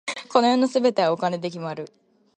[0.33, 1.85] この世の全てはお金で決まる。